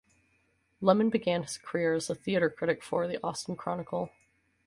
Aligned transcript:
Lemon 0.81 1.11
began 1.11 1.43
his 1.43 1.59
career 1.59 1.93
as 1.93 2.07
theater 2.07 2.49
critic 2.49 2.81
for 2.83 3.07
the 3.07 3.23
"Austin 3.23 3.55
Chronicle". 3.55 4.09